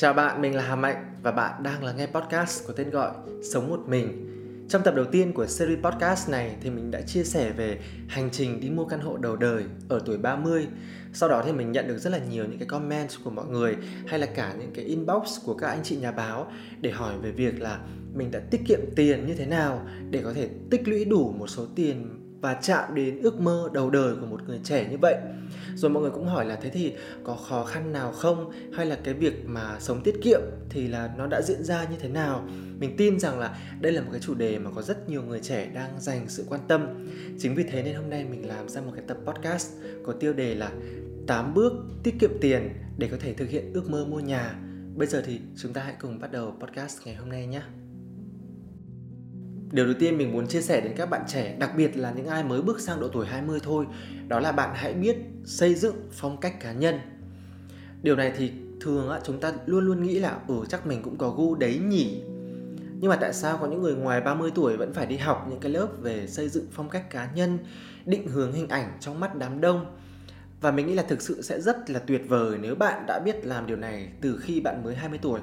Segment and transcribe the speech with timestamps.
[0.00, 3.10] Chào bạn, mình là Hà Mạnh và bạn đang là nghe podcast có tên gọi
[3.52, 4.26] Sống một mình.
[4.68, 8.28] Trong tập đầu tiên của series podcast này thì mình đã chia sẻ về hành
[8.32, 10.66] trình đi mua căn hộ đầu đời ở tuổi 30.
[11.12, 13.76] Sau đó thì mình nhận được rất là nhiều những cái comment của mọi người
[14.06, 17.30] hay là cả những cái inbox của các anh chị nhà báo để hỏi về
[17.30, 17.80] việc là
[18.14, 21.46] mình đã tiết kiệm tiền như thế nào để có thể tích lũy đủ một
[21.46, 25.14] số tiền và chạm đến ước mơ đầu đời của một người trẻ như vậy.
[25.74, 28.52] Rồi mọi người cũng hỏi là thế thì có khó khăn nào không?
[28.72, 31.96] Hay là cái việc mà sống tiết kiệm thì là nó đã diễn ra như
[32.00, 32.48] thế nào?
[32.78, 35.40] Mình tin rằng là đây là một cái chủ đề mà có rất nhiều người
[35.40, 37.08] trẻ đang dành sự quan tâm.
[37.38, 39.72] Chính vì thế nên hôm nay mình làm ra một cái tập podcast
[40.06, 40.70] có tiêu đề là
[41.26, 41.72] 8 bước
[42.02, 44.54] tiết kiệm tiền để có thể thực hiện ước mơ mua nhà.
[44.96, 47.62] Bây giờ thì chúng ta hãy cùng bắt đầu podcast ngày hôm nay nhé.
[49.72, 52.26] Điều đầu tiên mình muốn chia sẻ đến các bạn trẻ, đặc biệt là những
[52.26, 53.86] ai mới bước sang độ tuổi 20 thôi,
[54.28, 56.98] đó là bạn hãy biết xây dựng phong cách cá nhân.
[58.02, 61.16] Điều này thì thường á, chúng ta luôn luôn nghĩ là ừ chắc mình cũng
[61.16, 62.22] có gu đấy nhỉ.
[63.00, 65.60] Nhưng mà tại sao có những người ngoài 30 tuổi vẫn phải đi học những
[65.60, 67.58] cái lớp về xây dựng phong cách cá nhân,
[68.06, 69.96] định hướng hình ảnh trong mắt đám đông?
[70.60, 73.46] Và mình nghĩ là thực sự sẽ rất là tuyệt vời nếu bạn đã biết
[73.46, 75.40] làm điều này từ khi bạn mới 20 tuổi.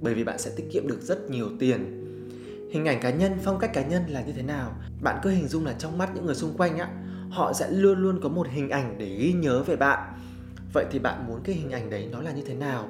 [0.00, 2.05] Bởi vì bạn sẽ tiết kiệm được rất nhiều tiền
[2.70, 4.72] hình ảnh cá nhân, phong cách cá nhân là như thế nào?
[5.00, 6.88] Bạn cứ hình dung là trong mắt những người xung quanh á,
[7.30, 10.12] họ sẽ luôn luôn có một hình ảnh để ghi nhớ về bạn.
[10.72, 12.88] Vậy thì bạn muốn cái hình ảnh đấy nó là như thế nào?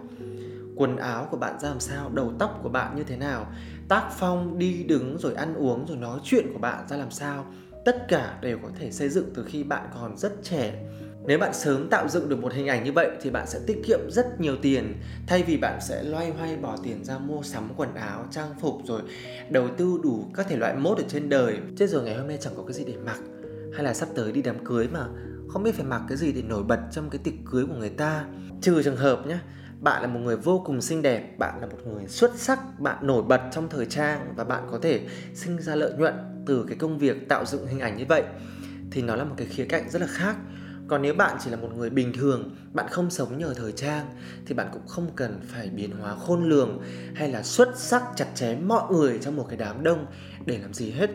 [0.77, 2.11] Quần áo của bạn ra làm sao?
[2.15, 3.47] Đầu tóc của bạn như thế nào?
[3.89, 7.47] Tác phong, đi đứng, rồi ăn uống, rồi nói chuyện của bạn ra làm sao?
[7.85, 10.85] Tất cả đều có thể xây dựng từ khi bạn còn rất trẻ
[11.27, 13.83] nếu bạn sớm tạo dựng được một hình ảnh như vậy thì bạn sẽ tiết
[13.87, 14.95] kiệm rất nhiều tiền
[15.27, 18.81] thay vì bạn sẽ loay hoay bỏ tiền ra mua sắm quần áo, trang phục
[18.85, 19.03] rồi
[19.51, 21.59] đầu tư đủ các thể loại mốt ở trên đời.
[21.77, 23.19] chứ rồi ngày hôm nay chẳng có cái gì để mặc
[23.75, 25.07] hay là sắp tới đi đám cưới mà
[25.49, 27.91] không biết phải mặc cái gì để nổi bật trong cái tiệc cưới của người
[27.91, 28.25] ta.
[28.63, 29.39] Trừ trường hợp nhé,
[29.81, 33.07] bạn là một người vô cùng xinh đẹp, bạn là một người xuất sắc, bạn
[33.07, 35.01] nổi bật trong thời trang và bạn có thể
[35.35, 36.15] sinh ra lợi nhuận
[36.47, 38.23] từ cái công việc tạo dựng hình ảnh như vậy
[38.91, 40.37] thì nó là một cái khía cạnh rất là khác
[40.89, 44.07] còn nếu bạn chỉ là một người bình thường, bạn không sống nhờ thời trang,
[44.47, 46.83] thì bạn cũng không cần phải biến hóa khôn lường
[47.15, 50.07] hay là xuất sắc chặt chém mọi người trong một cái đám đông
[50.47, 51.11] để làm gì hết.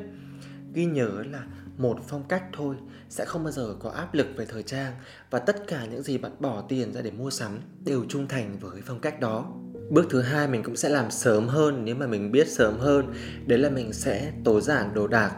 [0.74, 1.44] Ghi nhớ là
[1.78, 2.76] một phong cách thôi,
[3.10, 4.94] sẽ không bao giờ có áp lực về thời trang
[5.30, 8.58] và tất cả những gì bạn bỏ tiền ra để mua sắm đều trung thành
[8.60, 9.54] với phong cách đó.
[9.90, 13.14] Bước thứ hai mình cũng sẽ làm sớm hơn, nếu mà mình biết sớm hơn,
[13.46, 15.32] đấy là mình sẽ tối giản đồ đạc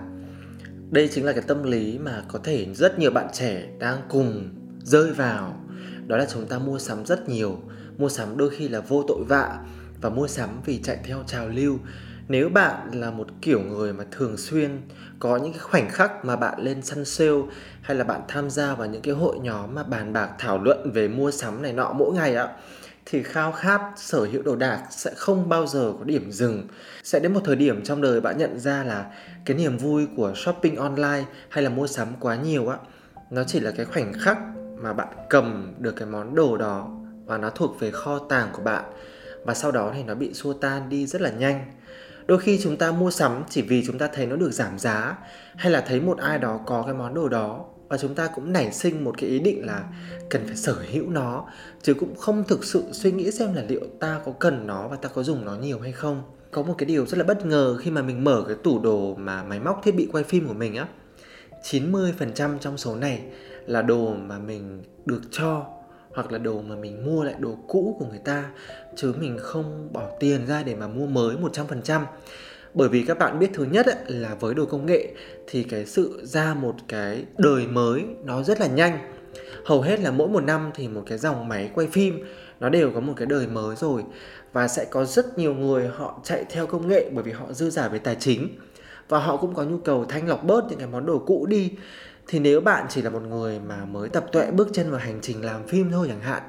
[0.94, 4.50] đây chính là cái tâm lý mà có thể rất nhiều bạn trẻ đang cùng
[4.84, 5.60] rơi vào.
[6.08, 7.58] Đó là chúng ta mua sắm rất nhiều,
[7.98, 9.60] mua sắm đôi khi là vô tội vạ
[10.02, 11.78] và mua sắm vì chạy theo trào lưu.
[12.28, 14.82] Nếu bạn là một kiểu người mà thường xuyên
[15.20, 17.42] có những cái khoảnh khắc mà bạn lên săn sale
[17.82, 20.92] hay là bạn tham gia vào những cái hội nhóm mà bàn bạc thảo luận
[20.92, 22.48] về mua sắm này nọ mỗi ngày ạ
[23.06, 26.68] thì khao khát sở hữu đồ đạc sẽ không bao giờ có điểm dừng.
[27.04, 29.06] Sẽ đến một thời điểm trong đời bạn nhận ra là
[29.46, 32.78] cái niềm vui của shopping online hay là mua sắm quá nhiều á,
[33.32, 34.38] nó chỉ là cái khoảnh khắc
[34.78, 36.90] mà bạn cầm được cái món đồ đó
[37.26, 38.84] và nó thuộc về kho tàng của bạn.
[39.46, 41.66] Và sau đó thì nó bị xua tan đi rất là nhanh.
[42.26, 45.18] Đôi khi chúng ta mua sắm chỉ vì chúng ta thấy nó được giảm giá
[45.56, 48.54] hay là thấy một ai đó có cái món đồ đó và chúng ta cũng
[48.54, 49.84] nảy sinh một cái ý định là
[50.30, 51.46] cần phải sở hữu nó,
[51.82, 54.96] chứ cũng không thực sự suy nghĩ xem là liệu ta có cần nó và
[54.96, 56.24] ta có dùng nó nhiều hay không.
[56.52, 59.16] Có một cái điều rất là bất ngờ khi mà mình mở cái tủ đồ
[59.16, 60.88] mà máy móc thiết bị quay phim của mình á.
[61.64, 63.22] 90% trong số này
[63.66, 65.66] là đồ mà mình được cho,
[66.16, 68.52] hoặc là đồ mà mình mua lại đồ cũ của người ta,
[68.96, 72.02] chứ mình không bỏ tiền ra để mà mua mới 100%
[72.74, 75.14] bởi vì các bạn biết thứ nhất ấy, là với đồ công nghệ
[75.48, 78.98] thì cái sự ra một cái đời mới nó rất là nhanh.
[79.66, 82.24] Hầu hết là mỗi một năm thì một cái dòng máy quay phim
[82.60, 84.04] nó đều có một cái đời mới rồi.
[84.54, 87.70] Và sẽ có rất nhiều người họ chạy theo công nghệ bởi vì họ dư
[87.70, 88.50] giả về tài chính.
[89.10, 91.72] Và họ cũng có nhu cầu thanh lọc bớt những cái món đồ cũ đi.
[92.28, 95.20] Thì nếu bạn chỉ là một người mà mới tập tuệ bước chân vào hành
[95.22, 96.42] trình làm phim thôi chẳng hạn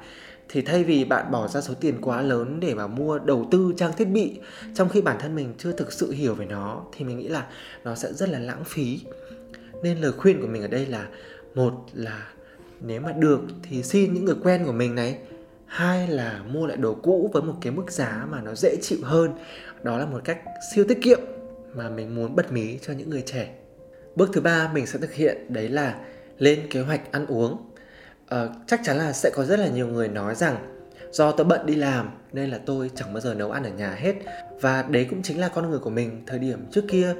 [0.49, 3.73] thì thay vì bạn bỏ ra số tiền quá lớn để mà mua đầu tư
[3.77, 4.39] trang thiết bị,
[4.73, 7.47] trong khi bản thân mình chưa thực sự hiểu về nó, thì mình nghĩ là
[7.83, 8.99] nó sẽ rất là lãng phí.
[9.83, 11.07] Nên lời khuyên của mình ở đây là,
[11.55, 12.27] một là
[12.81, 15.17] nếu mà được thì xin những người quen của mình này.
[15.65, 18.99] Hai là mua lại đồ cũ với một cái mức giá mà nó dễ chịu
[19.03, 19.31] hơn.
[19.83, 20.39] Đó là một cách
[20.73, 21.19] siêu tiết kiệm
[21.75, 23.53] mà mình muốn bật mí cho những người trẻ.
[24.15, 25.95] Bước thứ ba mình sẽ thực hiện, đấy là
[26.37, 27.57] lên kế hoạch ăn uống
[28.35, 30.55] uh, chắc chắn là sẽ có rất là nhiều người nói rằng
[31.11, 33.91] do tôi bận đi làm nên là tôi chẳng bao giờ nấu ăn ở nhà
[33.91, 34.13] hết.
[34.61, 37.15] Và đấy cũng chính là con người của mình thời điểm trước kia.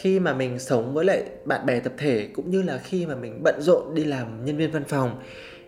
[0.00, 3.14] Khi mà mình sống với lại bạn bè tập thể cũng như là khi mà
[3.14, 5.22] mình bận rộn đi làm nhân viên văn phòng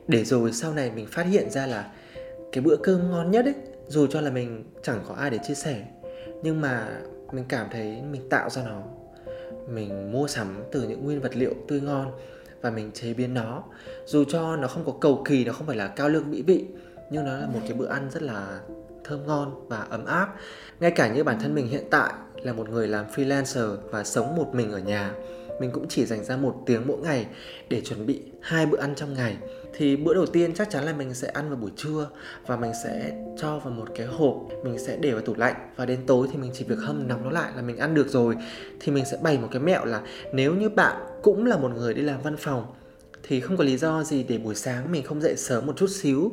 [0.09, 1.91] để rồi sau này mình phát hiện ra là
[2.53, 3.55] cái bữa cơm ngon nhất ấy
[3.89, 5.85] dù cho là mình chẳng có ai để chia sẻ
[6.43, 6.89] nhưng mà
[7.33, 8.83] mình cảm thấy mình tạo ra nó.
[9.69, 12.13] Mình mua sắm từ những nguyên vật liệu tươi ngon
[12.67, 13.63] và mình chế biến nó.
[14.07, 16.65] Dù cho nó không có cầu kỳ, nó không phải là cao lương mỹ vị,
[17.11, 18.61] nhưng nó là một cái bữa ăn rất là
[19.05, 20.35] thơm ngon và ấm áp.
[20.81, 24.37] Ngay cả như bản thân mình hiện tại là một người làm freelancer và sống
[24.37, 25.13] một mình ở nhà,
[25.61, 27.27] mình cũng chỉ dành ra một tiếng mỗi ngày
[27.69, 29.37] để chuẩn bị hai bữa ăn trong ngày.
[29.75, 32.09] Thì bữa đầu tiên chắc chắn là mình sẽ ăn vào buổi trưa
[32.47, 35.87] và mình sẽ cho vào một cái hộp, mình sẽ để vào tủ lạnh và
[35.87, 38.37] đến tối thì mình chỉ việc hâm nóng nó lại là mình ăn được rồi.
[38.81, 40.03] Thì mình sẽ bày một cái mẹo là
[40.33, 42.67] nếu như bạn cũng là một người đi làm văn phòng,
[43.23, 45.87] thì không có lý do gì để buổi sáng mình không dậy sớm một chút
[45.91, 46.33] xíu.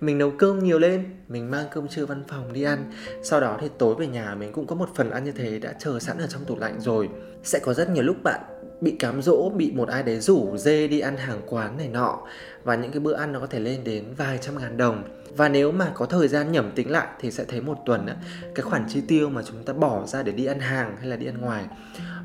[0.00, 2.92] Mình nấu cơm nhiều lên, mình mang cơm trưa văn phòng đi ăn.
[3.22, 5.72] Sau đó thì tối về nhà mình cũng có một phần ăn như thế đã
[5.78, 7.08] chờ sẵn ở trong tủ lạnh rồi.
[7.42, 8.40] Sẽ có rất nhiều lúc bạn
[8.80, 12.18] bị cám dỗ, bị một ai đấy rủ dê đi ăn hàng quán này nọ.
[12.64, 15.02] Và những cái bữa ăn nó có thể lên đến vài trăm ngàn đồng.
[15.36, 18.06] Và nếu mà có thời gian nhẩm tính lại thì sẽ thấy một tuần
[18.54, 21.16] cái khoản chi tiêu mà chúng ta bỏ ra để đi ăn hàng hay là
[21.16, 21.66] đi ăn ngoài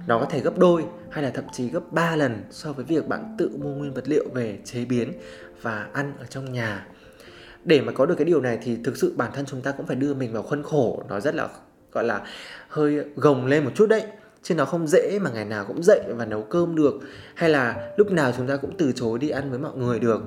[0.07, 3.07] nó có thể gấp đôi hay là thậm chí gấp 3 lần so với việc
[3.07, 5.13] bạn tự mua nguyên vật liệu về chế biến
[5.62, 6.88] và ăn ở trong nhà.
[7.63, 9.86] Để mà có được cái điều này thì thực sự bản thân chúng ta cũng
[9.86, 11.04] phải đưa mình vào khuôn khổ.
[11.09, 11.48] Nó rất là
[11.92, 12.21] gọi là
[12.68, 14.04] hơi gồng lên một chút đấy
[14.44, 16.94] chứ nó không dễ mà ngày nào cũng dậy và nấu cơm được
[17.36, 20.21] hay là lúc nào chúng ta cũng từ chối đi ăn với mọi người được.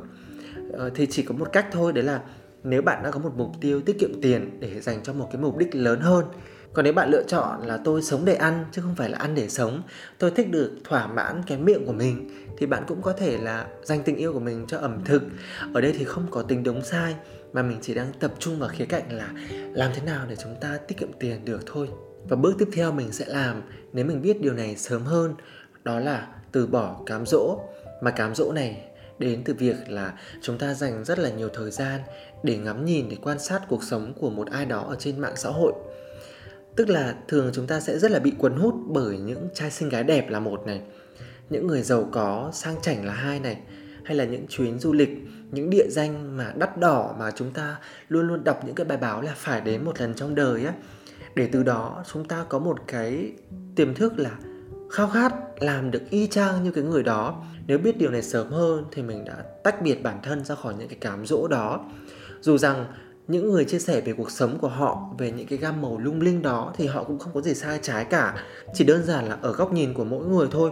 [0.72, 2.20] Ờ, thì chỉ có một cách thôi đấy là
[2.64, 5.42] nếu bạn đã có một mục tiêu tiết kiệm tiền để dành cho một cái
[5.42, 6.24] mục đích lớn hơn
[6.72, 9.34] còn nếu bạn lựa chọn là tôi sống để ăn, chứ không phải là ăn
[9.34, 9.82] để sống,
[10.18, 13.66] tôi thích được thỏa mãn cái miệng của mình, thì bạn cũng có thể là
[13.82, 15.22] dành tình yêu của mình cho ẩm thực.
[15.74, 17.14] Ở đây thì không có tính đúng sai,
[17.52, 19.28] mà mình chỉ đang tập trung vào khía cạnh là
[19.72, 21.88] làm thế nào để chúng ta tiết kiệm tiền được thôi.
[22.28, 23.62] Và bước tiếp theo mình sẽ làm,
[23.92, 25.34] nếu mình biết điều này sớm hơn,
[25.84, 27.58] đó là từ bỏ cám dỗ.
[28.02, 28.84] Mà cám dỗ này
[29.18, 30.12] đến từ việc là
[30.42, 32.00] chúng ta dành rất là nhiều thời gian
[32.42, 35.36] để ngắm nhìn, để quan sát cuộc sống của một ai đó ở trên mạng
[35.36, 35.72] xã hội
[36.76, 39.88] tức là thường chúng ta sẽ rất là bị cuốn hút bởi những trai xinh
[39.88, 40.82] gái đẹp là một này,
[41.50, 43.58] những người giàu có, sang chảnh là hai này,
[44.04, 45.10] hay là những chuyến du lịch,
[45.50, 47.78] những địa danh mà đắt đỏ mà chúng ta
[48.08, 50.72] luôn luôn đọc những cái bài báo là phải đến một lần trong đời á.
[51.34, 53.32] Để từ đó chúng ta có một cái
[53.76, 54.30] tiềm thức là
[54.90, 57.44] khao khát làm được y chang như cái người đó.
[57.66, 60.74] Nếu biết điều này sớm hơn thì mình đã tách biệt bản thân ra khỏi
[60.78, 61.90] những cái cám dỗ đó.
[62.40, 62.84] Dù rằng
[63.30, 66.20] những người chia sẻ về cuộc sống của họ, về những cái gam màu lung
[66.20, 68.34] linh đó thì họ cũng không có gì sai trái cả.
[68.74, 70.70] Chỉ đơn giản là ở góc nhìn của mỗi người thôi.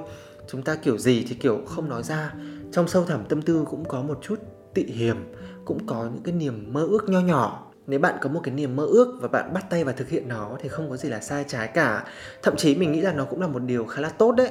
[0.49, 2.35] Chúng ta kiểu gì thì kiểu không nói ra.
[2.73, 4.41] Trong sâu thẳm tâm tư cũng có một chút
[4.75, 5.17] tị hiềm,
[5.65, 7.73] cũng có những cái niềm mơ ước nho nhỏ.
[7.87, 10.29] Nếu bạn có một cái niềm mơ ước và bạn bắt tay và thực hiện
[10.29, 12.05] nó thì không có gì là sai trái cả.
[12.43, 14.51] Thậm chí mình nghĩ là nó cũng là một điều khá là tốt đấy.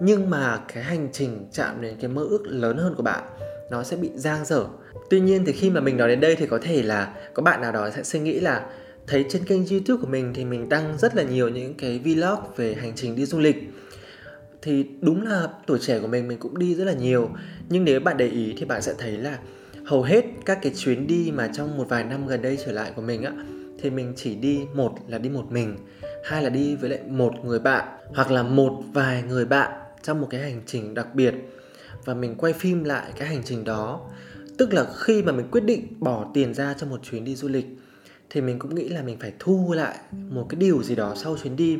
[0.00, 3.24] Nhưng mà cái hành trình chạm đến cái mơ ước lớn hơn của bạn
[3.74, 4.64] nó sẽ bị giang dở.
[5.10, 7.60] Tuy nhiên thì khi mà mình nói đến đây thì có thể là có bạn
[7.60, 8.66] nào đó sẽ suy nghĩ là
[9.06, 12.38] thấy trên kênh youtube của mình thì mình đăng rất là nhiều những cái vlog
[12.56, 13.56] về hành trình đi du lịch.
[14.62, 17.30] Thì đúng là tuổi trẻ của mình mình cũng đi rất là nhiều.
[17.68, 19.38] Nhưng nếu bạn để ý thì bạn sẽ thấy là
[19.86, 22.92] hầu hết các cái chuyến đi mà trong một vài năm gần đây trở lại
[22.96, 23.32] của mình á,
[23.82, 25.76] thì mình chỉ đi một là đi một mình,
[26.24, 29.72] hai là đi với lại một người bạn hoặc là một vài người bạn
[30.02, 31.34] trong một cái hành trình đặc biệt
[32.04, 34.00] và mình quay phim lại cái hành trình đó.
[34.58, 37.48] Tức là khi mà mình quyết định bỏ tiền ra cho một chuyến đi du
[37.48, 37.66] lịch,
[38.30, 41.36] thì mình cũng nghĩ là mình phải thu lại một cái điều gì đó sau
[41.42, 41.78] chuyến đi.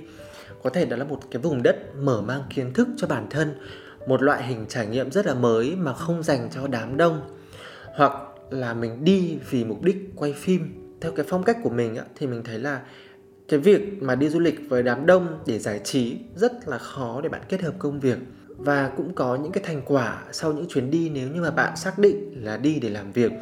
[0.63, 3.55] Có thể đó là một cái vùng đất mở mang kiến thức cho bản thân,
[4.09, 7.21] một loại hình trải nghiệm rất là mới mà không dành cho đám đông.
[7.97, 8.13] Hoặc
[8.51, 10.81] là mình đi vì mục đích quay phim.
[11.01, 12.81] Theo cái phong cách của mình thì mình thấy là
[13.49, 17.21] cái việc mà đi du lịch với đám đông để giải trí rất là khó
[17.21, 18.19] để bạn kết hợp công việc
[18.57, 21.77] và cũng có những cái thành quả sau những chuyến đi nếu như mà bạn
[21.77, 23.33] xác định là đi để làm việc.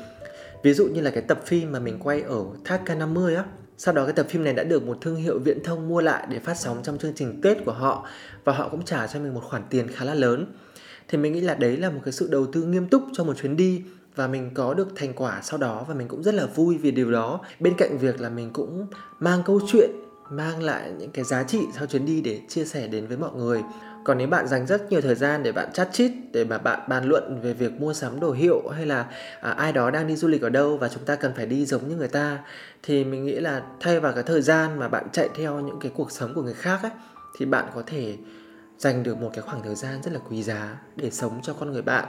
[0.62, 3.44] Ví dụ như là cái tập phim mà mình quay ở thác K50 á,
[3.78, 6.26] sau đó cái tập phim này đã được một thương hiệu viễn thông mua lại
[6.30, 8.06] để phát sóng trong chương trình Tết của họ
[8.44, 10.46] và họ cũng trả cho mình một khoản tiền khá là lớn.
[11.08, 13.36] Thì mình nghĩ là đấy là một cái sự đầu tư nghiêm túc cho một
[13.36, 13.82] chuyến đi
[14.16, 16.90] và mình có được thành quả sau đó và mình cũng rất là vui vì
[16.90, 17.40] điều đó.
[17.60, 18.86] Bên cạnh việc là mình cũng
[19.20, 19.90] mang câu chuyện,
[20.30, 23.30] mang lại những cái giá trị sau chuyến đi để chia sẻ đến với mọi
[23.32, 23.62] người
[24.04, 26.80] còn nếu bạn dành rất nhiều thời gian để bạn chat chít để mà bạn
[26.88, 29.06] bàn luận về việc mua sắm đồ hiệu hay là
[29.40, 31.66] à, ai đó đang đi du lịch ở đâu và chúng ta cần phải đi
[31.66, 32.38] giống như người ta
[32.82, 35.92] thì mình nghĩ là thay vào cái thời gian mà bạn chạy theo những cái
[35.94, 36.92] cuộc sống của người khác ấy
[37.38, 38.16] thì bạn có thể
[38.78, 41.72] dành được một cái khoảng thời gian rất là quý giá để sống cho con
[41.72, 42.04] người bạn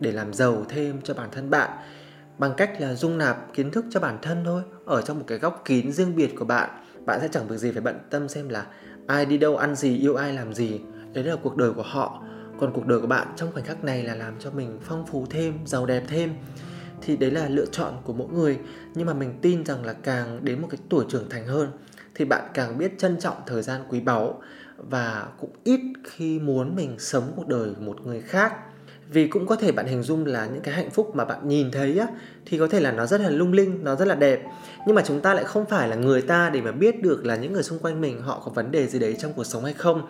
[0.00, 1.70] để làm giàu thêm cho bản thân bạn
[2.40, 5.38] bằng cách là dung nạp kiến thức cho bản thân thôi ở trong một cái
[5.38, 6.70] góc kín riêng biệt của bạn.
[7.06, 8.66] Bạn sẽ chẳng việc gì phải bận tâm xem là
[9.06, 10.80] ai đi đâu ăn gì yêu ai làm gì
[11.12, 12.22] đấy là cuộc đời của họ.
[12.60, 15.26] Còn cuộc đời của bạn trong khoảnh khắc này là làm cho mình phong phú
[15.30, 16.34] thêm, giàu đẹp thêm.
[17.02, 18.58] Thì đấy là lựa chọn của mỗi người.
[18.94, 21.70] Nhưng mà mình tin rằng là càng đến một cái tuổi trưởng thành hơn,
[22.14, 24.42] thì bạn càng biết trân trọng thời gian quý báu
[24.76, 28.52] và cũng ít khi muốn mình sống cuộc đời của một người khác
[29.12, 31.70] vì cũng có thể bạn hình dung là những cái hạnh phúc mà bạn nhìn
[31.70, 32.06] thấy á,
[32.46, 34.42] thì có thể là nó rất là lung linh, nó rất là đẹp.
[34.86, 37.36] Nhưng mà chúng ta lại không phải là người ta để mà biết được là
[37.36, 39.72] những người xung quanh mình họ có vấn đề gì đấy trong cuộc sống hay
[39.72, 40.02] không.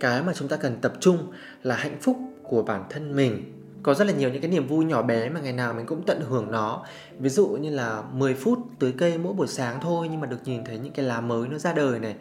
[0.00, 1.18] Cái mà chúng ta cần tập trung
[1.62, 3.52] là hạnh phúc của bản thân mình.
[3.82, 6.02] Có rất là nhiều những cái niềm vui nhỏ bé mà ngày nào mình cũng
[6.06, 6.84] tận hưởng nó.
[7.18, 10.40] Ví dụ như là 10 phút tưới cây mỗi buổi sáng thôi nhưng mà được
[10.44, 12.14] nhìn thấy những cái lá mới nó ra đời này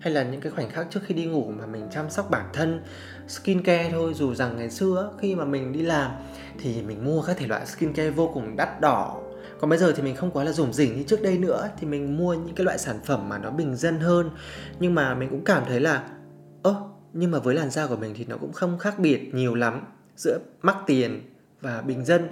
[0.00, 2.46] hay là những cái khoảnh khắc trước khi đi ngủ mà mình chăm sóc bản
[2.52, 2.80] thân,
[3.28, 6.10] skincare thôi, dù rằng ngày xưa khi mà mình đi làm
[6.58, 9.20] thì mình mua các thể loại skincare vô cùng đắt đỏ.
[9.60, 11.86] Còn bây giờ thì mình không quá là rủng rỉnh như trước đây nữa, thì
[11.86, 14.30] mình mua những cái loại sản phẩm mà nó bình dân hơn.
[14.80, 16.02] Nhưng mà mình cũng cảm thấy là,
[16.62, 16.74] ơ,
[17.12, 19.80] nhưng mà với làn da của mình thì nó cũng không khác biệt nhiều lắm
[20.16, 21.22] giữa mắc tiền
[21.60, 22.28] và bình dân.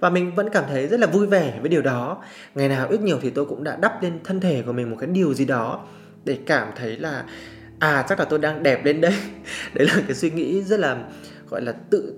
[0.00, 2.22] Và mình vẫn cảm thấy rất là vui vẻ với điều đó.
[2.54, 4.96] Ngày nào ít nhiều thì tôi cũng đã đắp lên thân thể của mình một
[5.00, 5.84] cái điều gì đó
[6.28, 7.24] để cảm thấy là
[7.78, 9.14] à chắc là tôi đang đẹp lên đây.
[9.74, 11.04] Đấy là cái suy nghĩ rất là,
[11.50, 12.14] gọi là, tự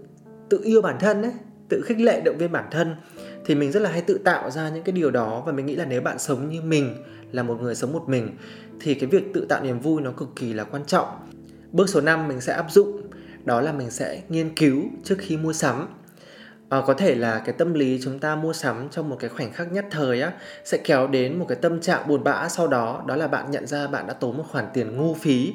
[0.49, 1.33] tự yêu bản thân đấy
[1.69, 2.97] tự khích lệ động viên bản thân.
[3.45, 5.77] Thì mình rất là hay tự tạo ra những cái điều đó và mình nghĩ
[5.77, 6.97] là nếu bạn sống như mình,
[7.33, 8.37] là một người sống một mình,
[8.81, 11.09] thì cái việc tự tạo niềm vui nó cực kỳ là quan trọng.
[11.73, 13.01] Bước số 5 mình sẽ áp dụng,
[13.45, 15.89] đó là mình sẽ nghiên cứu trước khi mua sắm
[16.71, 19.53] à, có thể là cái tâm lý chúng ta mua sắm trong một cái khoảnh
[19.53, 20.33] khắc nhất thời á
[20.65, 23.67] sẽ kéo đến một cái tâm trạng buồn bã sau đó đó là bạn nhận
[23.67, 25.53] ra bạn đã tốn một khoản tiền ngu phí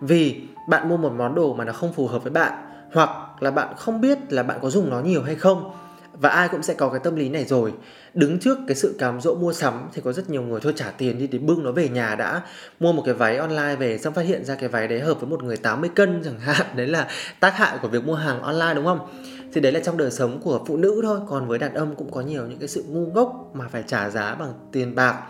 [0.00, 2.52] vì bạn mua một món đồ mà nó không phù hợp với bạn
[2.92, 3.10] hoặc
[3.40, 5.70] là bạn không biết là bạn có dùng nó nhiều hay không.
[6.12, 7.72] Và ai cũng sẽ có cái tâm lý này rồi.
[8.14, 10.90] Đứng trước cái sự cám dỗ mua sắm thì có rất nhiều người thôi trả
[10.90, 12.40] tiền đi để bưng nó về nhà đã.
[12.80, 15.30] Mua một cái váy online về xong phát hiện ra cái váy đấy hợp với
[15.30, 16.66] một người 80 cân chẳng hạn.
[16.76, 17.08] Đấy là
[17.40, 19.08] tác hại của việc mua hàng online đúng không?
[19.52, 21.20] Thì đấy là trong đời sống của phụ nữ thôi.
[21.28, 24.10] Còn với đàn ông cũng có nhiều những cái sự ngu ngốc mà phải trả
[24.10, 25.22] giá bằng tiền bạc.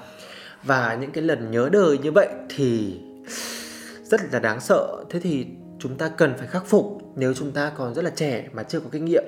[0.63, 3.01] Và những cái lần nhớ đời như vậy thì
[4.03, 5.05] rất là đáng sợ.
[5.11, 5.47] Thế thì
[5.79, 8.81] chúng ta cần phải khắc phục nếu chúng ta còn rất là trẻ mà chưa
[8.81, 9.25] có kinh nghiệm.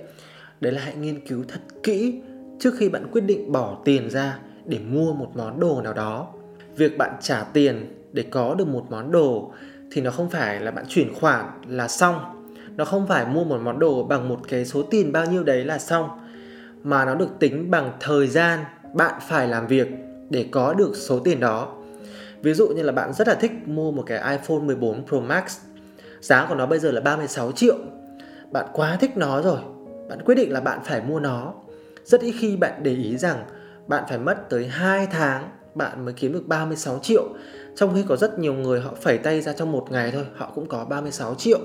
[0.61, 2.21] Đấy là hãy nghiên cứu thật kỹ
[2.61, 6.29] trước khi bạn quyết định bỏ tiền ra để mua một món đồ nào đó.
[6.77, 9.53] Việc bạn trả tiền để có được một món đồ
[9.93, 12.40] thì nó không phải là bạn chuyển khoản là xong
[12.81, 15.65] nó không phải mua một món đồ bằng một cái số tiền bao nhiêu đấy
[15.65, 16.09] là xong,
[16.83, 18.61] mà nó được tính bằng thời gian
[18.95, 19.89] bạn phải làm việc
[20.31, 21.75] để có được số tiền đó.
[22.43, 25.59] Ví dụ như là bạn rất là thích mua một cái iPhone 14 Pro Max,
[26.21, 27.77] giá của nó bây giờ là 36 triệu.
[28.53, 29.61] Bạn quá thích nó rồi,
[30.09, 31.55] bạn quyết định là bạn phải mua nó.
[32.05, 33.45] Rất ít khi bạn để ý rằng
[33.87, 37.29] bạn phải mất tới 2 tháng, bạn mới kiếm được 36 triệu.
[37.77, 40.53] Trong khi có rất nhiều người họ phẩy tay ra trong một ngày thôi, họ
[40.55, 41.59] cũng có 36 triệu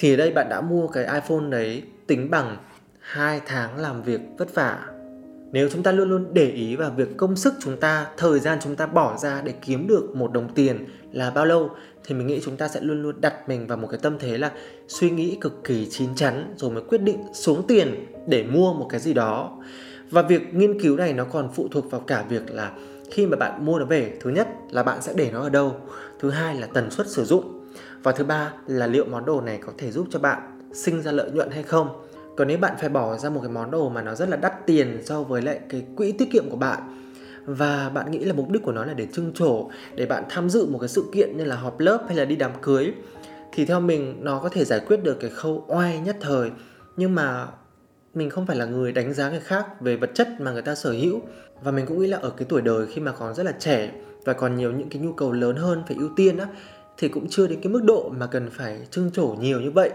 [0.00, 2.56] thì ở đây bạn đã mua cái iPhone đấy tính bằng
[3.00, 4.78] 2 tháng làm việc vất vả.
[5.52, 8.58] Nếu chúng ta luôn luôn để ý vào việc công sức chúng ta, thời gian
[8.62, 11.70] chúng ta bỏ ra để kiếm được một đồng tiền là bao lâu,
[12.04, 14.38] thì mình nghĩ chúng ta sẽ luôn luôn đặt mình vào một cái tâm thế
[14.38, 14.52] là
[14.88, 18.86] suy nghĩ cực kỳ chín chắn rồi mới quyết định xuống tiền để mua một
[18.90, 19.58] cái gì đó.
[20.10, 22.72] Và việc nghiên cứu này nó còn phụ thuộc vào cả việc là
[23.10, 25.76] khi mà bạn mua nó về, thứ nhất là bạn sẽ để nó ở đâu,
[26.20, 27.59] thứ hai là tần suất sử dụng
[28.02, 31.12] và thứ ba là liệu món đồ này có thể giúp cho bạn sinh ra
[31.12, 32.06] lợi nhuận hay không?
[32.36, 34.66] Còn nếu bạn phải bỏ ra một cái món đồ mà nó rất là đắt
[34.66, 37.06] tiền so với lại cái quỹ tiết kiệm của bạn,
[37.44, 40.50] và bạn nghĩ là mục đích của nó là để trưng trổ, để bạn tham
[40.50, 42.92] dự một cái sự kiện như là họp lớp hay là đi đám cưới,
[43.52, 46.50] thì theo mình nó có thể giải quyết được cái khâu oai nhất thời.
[46.96, 47.46] Nhưng mà
[48.14, 50.74] mình không phải là người đánh giá người khác về vật chất mà người ta
[50.74, 51.20] sở hữu.
[51.62, 53.92] Và mình cũng nghĩ là ở cái tuổi đời khi mà còn rất là trẻ
[54.24, 56.46] và còn nhiều những cái nhu cầu lớn hơn phải ưu tiên á
[57.00, 59.90] thì cũng chưa đến cái mức độ mà cần phải trưng trổ nhiều như vậy.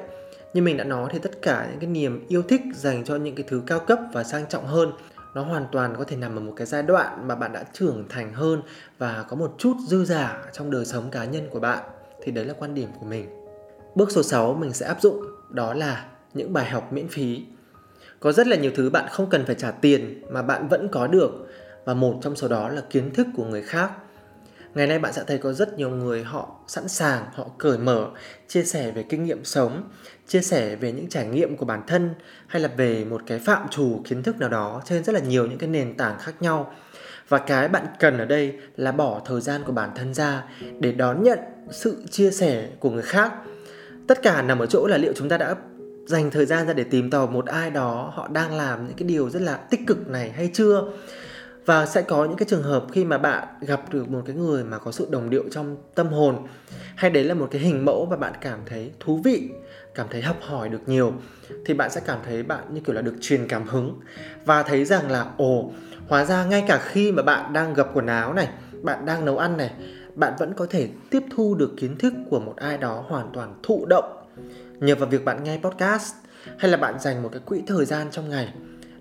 [0.54, 3.36] Như mình đã nói thì tất cả những cái niềm yêu thích dành cho những
[3.36, 4.92] cái thứ cao cấp và sang trọng hơn,
[5.36, 8.06] nó hoàn toàn có thể nằm ở một cái giai đoạn mà bạn đã trưởng
[8.10, 8.62] thành hơn
[8.98, 11.84] và có một chút dư giả trong đời sống cá nhân của bạn.
[12.24, 13.26] Thì đấy là quan điểm của mình.
[13.96, 17.44] Bước số 6 mình sẽ áp dụng, đó là những bài học miễn phí.
[18.20, 21.08] Có rất là nhiều thứ bạn không cần phải trả tiền mà bạn vẫn có
[21.08, 21.48] được,
[21.86, 23.92] và một trong số đó là kiến thức của người khác
[24.76, 28.08] ngày nay bạn sẽ thấy có rất nhiều người họ sẵn sàng, họ cởi mở,
[28.48, 29.90] chia sẻ về kinh nghiệm sống,
[30.28, 32.10] chia sẻ về những trải nghiệm của bản thân,
[32.48, 35.48] hay là về một cái phạm trù kiến thức nào đó trên rất là nhiều
[35.48, 36.74] những cái nền tảng khác nhau.
[37.30, 40.44] Và cái bạn cần ở đây là bỏ thời gian của bản thân ra
[40.80, 41.40] để đón nhận
[41.72, 43.34] sự chia sẻ của người khác.
[44.08, 45.56] Tất cả nằm ở chỗ là liệu chúng ta đã
[46.06, 49.08] dành thời gian ra để tìm tòi một ai đó họ đang làm những cái
[49.08, 50.84] điều rất là tích cực này hay chưa?
[51.66, 54.64] Và sẽ có những cái trường hợp khi mà bạn gặp được một cái người
[54.64, 56.48] mà có sự đồng điệu trong tâm hồn,
[56.96, 59.50] hay đấy là một cái hình mẫu và bạn cảm thấy thú vị,
[59.96, 61.14] cảm thấy học hỏi được nhiều,
[61.66, 64.00] thì bạn sẽ cảm thấy bạn như kiểu là được truyền cảm hứng.
[64.46, 65.72] Và thấy rằng là, ồ,
[66.08, 68.50] hóa ra ngay cả khi mà bạn đang gập quần áo này,
[68.82, 69.72] bạn đang nấu ăn này,
[70.16, 73.54] bạn vẫn có thể tiếp thu được kiến thức của một ai đó hoàn toàn
[73.64, 74.18] thụ động.
[74.80, 76.14] Nhờ vào việc bạn nghe podcast,
[76.58, 78.54] hay là bạn dành một cái quỹ thời gian trong ngày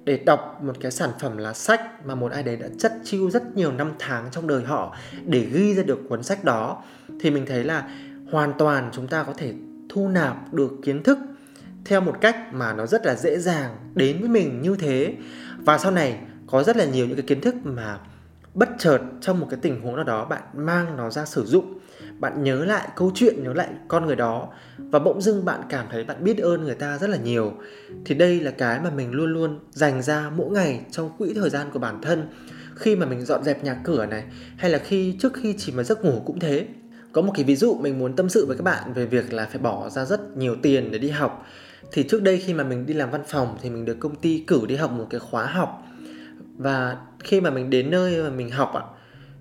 [0.05, 3.31] để đọc một cái sản phẩm là sách mà một ai đấy đã chất chiêu
[3.31, 6.83] rất nhiều năm tháng trong đời họ để ghi ra được cuốn sách đó,
[7.21, 7.89] thì mình thấy là
[8.31, 9.55] hoàn toàn chúng ta có thể
[9.89, 11.19] thu nạp được kiến thức
[11.85, 15.15] theo một cách mà nó rất là dễ dàng đến với mình như thế.
[15.59, 17.99] Và sau này có rất là nhiều những cái kiến thức mà
[18.55, 21.79] bất chợt trong một cái tình huống nào đó bạn mang nó ra sử dụng.
[22.19, 25.87] Bạn nhớ lại câu chuyện, nhớ lại con người đó và bỗng dưng bạn cảm
[25.91, 27.53] thấy bạn biết ơn người ta rất là nhiều.
[28.05, 31.51] Thì đây là cái mà mình luôn luôn dành ra mỗi ngày trong quỹ thời
[31.51, 32.29] gian của bản thân
[32.77, 34.25] khi mà mình dọn dẹp nhà cửa này,
[34.57, 36.67] hay là khi trước khi chỉ mà giấc ngủ cũng thế.
[37.13, 39.47] Có một cái ví dụ mình muốn tâm sự với các bạn về việc là
[39.47, 41.47] phải bỏ ra rất nhiều tiền để đi học.
[41.93, 44.45] Thì trước đây khi mà mình đi làm văn phòng thì mình được công ty
[44.47, 45.83] cử đi học một cái khóa học
[46.57, 48.83] và khi mà mình đến nơi mà mình học ạ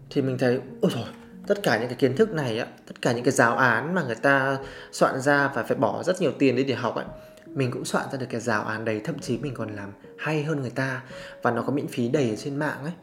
[0.09, 1.05] thì mình thấy, ôi rồi
[1.47, 4.03] tất cả những cái kiến thức này á, tất cả những cái giáo án mà
[4.03, 4.57] người ta
[4.91, 7.05] soạn ra và phải bỏ rất nhiều tiền đi để học ấy,
[7.47, 10.43] mình cũng soạn ra được cái giáo án đấy, thậm chí mình còn làm hay
[10.43, 11.01] hơn người ta
[11.41, 12.93] và nó có miễn phí đầy ở trên mạng ấy.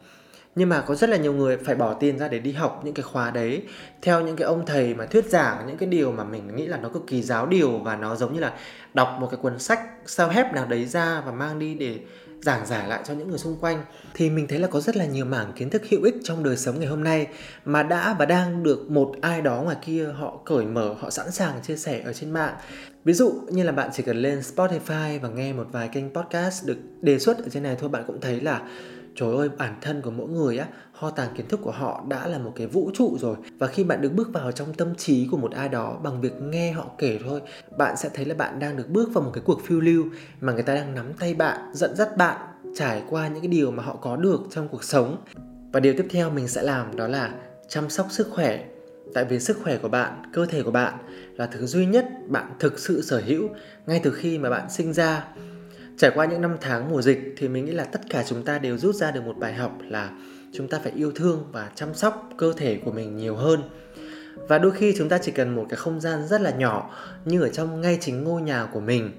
[0.55, 2.93] Nhưng mà có rất là nhiều người phải bỏ tiền ra để đi học những
[2.93, 3.63] cái khóa đấy.
[4.01, 6.77] Theo những cái ông thầy mà thuyết giảng, những cái điều mà mình nghĩ là
[6.77, 8.53] nó cực kỳ giáo điều và nó giống như là
[8.93, 11.99] đọc một cái cuốn sách sao hép nào đấy ra và mang đi để
[12.41, 13.83] giảng giải lại cho những người xung quanh,
[14.13, 16.57] thì mình thấy là có rất là nhiều mảng kiến thức hữu ích trong đời
[16.57, 17.27] sống ngày hôm nay
[17.65, 21.31] mà đã và đang được một ai đó ngoài kia họ cởi mở, họ sẵn
[21.31, 22.55] sàng chia sẻ ở trên mạng.
[23.03, 26.65] Ví dụ như là bạn chỉ cần lên Spotify và nghe một vài kênh podcast
[26.65, 28.61] được đề xuất ở trên này thôi, bạn cũng thấy là
[29.15, 32.27] trời ơi, bản thân của mỗi người á, kho tàng kiến thức của họ đã
[32.27, 33.35] là một cái vũ trụ rồi.
[33.59, 36.41] Và khi bạn được bước vào trong tâm trí của một ai đó bằng việc
[36.41, 37.41] nghe họ kể thôi,
[37.77, 40.05] bạn sẽ thấy là bạn đang được bước vào một cái cuộc phiêu lưu
[40.41, 42.37] mà người ta đang nắm tay bạn, dẫn dắt bạn
[42.75, 45.17] trải qua những cái điều mà họ có được trong cuộc sống.
[45.71, 47.33] Và điều tiếp theo mình sẽ làm đó là
[47.67, 48.65] chăm sóc sức khỏe.
[49.13, 50.93] Tại vì sức khỏe của bạn, cơ thể của bạn
[51.35, 53.49] là thứ duy nhất bạn thực sự sở hữu
[53.85, 55.27] ngay từ khi mà bạn sinh ra
[56.01, 58.59] trải qua những năm tháng mùa dịch thì mình nghĩ là tất cả chúng ta
[58.59, 60.11] đều rút ra được một bài học là
[60.53, 63.61] chúng ta phải yêu thương và chăm sóc cơ thể của mình nhiều hơn.
[64.35, 67.41] Và đôi khi chúng ta chỉ cần một cái không gian rất là nhỏ như
[67.41, 69.11] ở trong ngay chính ngôi nhà của mình,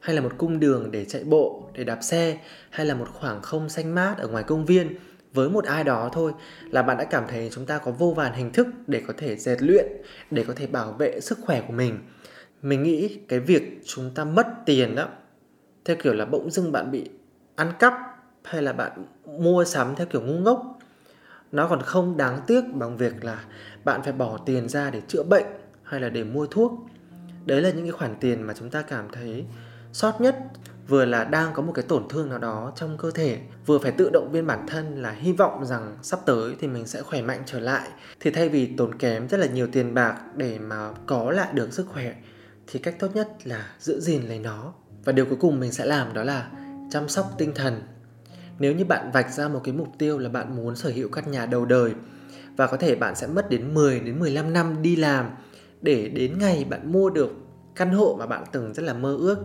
[0.00, 2.38] hay là một cung đường để chạy bộ, để đạp xe,
[2.70, 4.98] hay là một khoảng không xanh mát ở ngoài công viên
[5.34, 6.32] với một ai đó thôi
[6.70, 9.36] là bạn đã cảm thấy chúng ta có vô vàn hình thức để có thể
[9.36, 9.86] rèn luyện,
[10.30, 11.98] để có thể bảo vệ sức khỏe của mình.
[12.62, 15.08] Mình nghĩ cái việc chúng ta mất tiền đó
[15.88, 17.10] theo kiểu là bỗng dưng bạn bị
[17.56, 17.94] ăn cắp
[18.44, 19.04] hay là bạn
[19.38, 20.78] mua sắm theo kiểu ngu ngốc.
[21.52, 23.44] Nó còn không đáng tiếc bằng việc là
[23.84, 25.44] bạn phải bỏ tiền ra để chữa bệnh
[25.82, 26.72] hay là để mua thuốc.
[27.46, 29.44] Đấy là những cái khoản tiền mà chúng ta cảm thấy
[29.92, 30.36] sót nhất,
[30.88, 33.92] vừa là đang có một cái tổn thương nào đó trong cơ thể, vừa phải
[33.92, 37.22] tự động viên bản thân là hy vọng rằng sắp tới thì mình sẽ khỏe
[37.22, 37.88] mạnh trở lại.
[38.20, 41.72] Thì thay vì tốn kém rất là nhiều tiền bạc để mà có lại được
[41.72, 42.14] sức khỏe,
[42.66, 44.72] thì cách tốt nhất là giữ gìn lấy nó
[45.04, 46.50] và điều cuối cùng mình sẽ làm đó là
[46.90, 47.82] chăm sóc tinh thần.
[48.58, 51.30] Nếu như bạn vạch ra một cái mục tiêu là bạn muốn sở hữu căn
[51.30, 51.92] nhà đầu đời
[52.56, 55.30] và có thể bạn sẽ mất đến 10 đến 15 năm đi làm
[55.82, 57.30] để đến ngày bạn mua được
[57.76, 59.38] căn hộ mà bạn từng rất là mơ ước,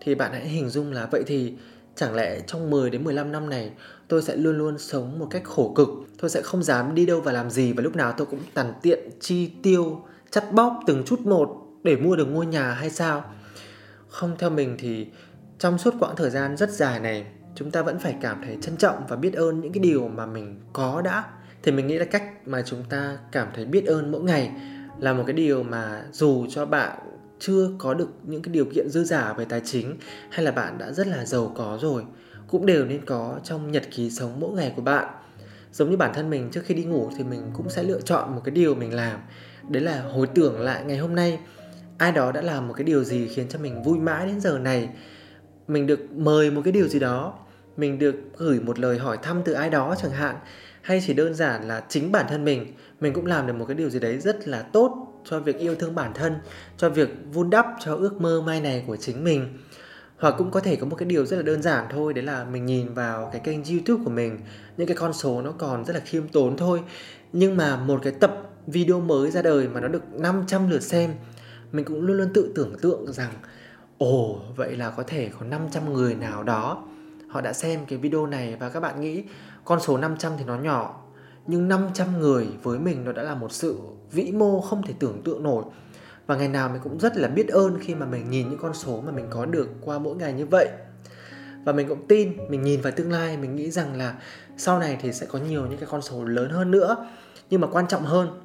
[0.00, 1.54] thì bạn hãy hình dung là vậy thì
[1.94, 3.70] chẳng lẽ trong 10 đến 15 năm này
[4.08, 5.88] tôi sẽ luôn luôn sống một cách khổ cực.
[6.20, 8.72] Tôi sẽ không dám đi đâu và làm gì và lúc nào tôi cũng tàn
[8.82, 11.48] tiện, chi tiêu, chắt bóp từng chút một
[11.82, 13.24] để mua được ngôi nhà hay sao?
[14.14, 15.06] Không, theo mình thì
[15.58, 18.76] trong suốt quãng thời gian rất dài này, chúng ta vẫn phải cảm thấy trân
[18.76, 21.24] trọng và biết ơn những cái điều mà mình có đã.
[21.62, 24.50] Thì mình nghĩ là cách mà chúng ta cảm thấy biết ơn mỗi ngày
[24.98, 26.98] là một cái điều mà dù cho bạn
[27.38, 29.96] chưa có được những cái điều kiện dư giả về tài chính
[30.30, 32.02] hay là bạn đã rất là giàu có rồi,
[32.48, 35.14] cũng đều nên có trong nhật ký sống mỗi ngày của bạn.
[35.72, 38.34] Giống như bản thân mình, trước khi đi ngủ thì mình cũng sẽ lựa chọn
[38.34, 39.20] một cái điều mình làm.
[39.68, 41.38] Đấy là hồi tưởng lại ngày hôm nay
[41.98, 44.58] ai đó đã làm một cái điều gì khiến cho mình vui mãi đến giờ
[44.58, 44.88] này?
[45.68, 47.34] Mình được mời một cái điều gì đó?
[47.76, 50.36] Mình được gửi một lời hỏi thăm từ ai đó chẳng hạn?
[50.82, 52.72] Hay chỉ đơn giản là chính bản thân mình?
[53.00, 55.74] Mình cũng làm được một cái điều gì đấy rất là tốt cho việc yêu
[55.74, 56.34] thương bản thân,
[56.76, 59.58] cho việc vun đắp cho ước mơ mai này của chính mình.
[60.18, 62.44] Hoặc cũng có thể có một cái điều rất là đơn giản thôi, đấy là
[62.44, 64.38] mình nhìn vào cái kênh youtube của mình.
[64.76, 66.80] Những cái con số nó còn rất là khiêm tốn thôi.
[67.32, 71.10] Nhưng mà một cái tập video mới ra đời mà nó được 500 lượt xem
[71.74, 73.32] mình cũng luôn luôn tự tưởng tượng rằng,
[73.98, 76.82] ồ, vậy là có thể có 500 người nào đó
[77.28, 79.22] họ đã xem cái video này và các bạn nghĩ
[79.64, 81.02] con số 500 thì nó nhỏ,
[81.46, 83.78] nhưng 500 người với mình nó đã là một sự
[84.12, 85.64] vĩ mô không thể tưởng tượng nổi.
[86.26, 88.74] Và ngày nào mình cũng rất là biết ơn khi mà mình nhìn những con
[88.74, 90.68] số mà mình có được qua mỗi ngày như vậy.
[91.64, 94.14] Và mình cũng tin, mình nhìn vào tương lai, mình nghĩ rằng là
[94.56, 97.06] sau này thì sẽ có nhiều những cái con số lớn hơn nữa.
[97.50, 98.43] Nhưng mà quan trọng hơn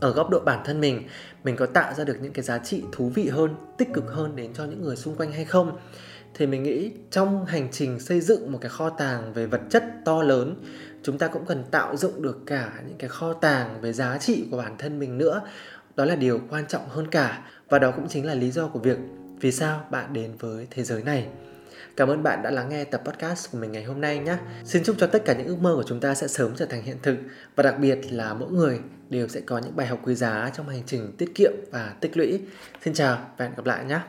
[0.00, 1.02] ở góc độ bản thân mình
[1.44, 4.36] mình có tạo ra được những cái giá trị thú vị hơn, tích cực hơn
[4.36, 5.76] đến cho những người xung quanh hay không?
[6.34, 9.84] Thì mình nghĩ trong hành trình xây dựng một cái kho tàng về vật chất
[10.04, 10.54] to lớn,
[11.02, 14.44] chúng ta cũng cần tạo dựng được cả những cái kho tàng về giá trị
[14.50, 15.40] của bản thân mình nữa.
[15.96, 18.78] Đó là điều quan trọng hơn cả và đó cũng chính là lý do của
[18.78, 18.98] việc
[19.40, 21.26] vì sao bạn đến với thế giới này.
[21.96, 24.36] Cảm ơn bạn đã lắng nghe tập podcast của mình ngày hôm nay nhé.
[24.64, 26.82] Xin chúc cho tất cả những ước mơ của chúng ta sẽ sớm trở thành
[26.82, 27.16] hiện thực
[27.56, 28.80] và đặc biệt là mỗi người
[29.10, 32.16] đều sẽ có những bài học quý giá trong hành trình tiết kiệm và tích
[32.16, 32.40] lũy.
[32.84, 34.00] Xin chào và hẹn gặp lại nhé.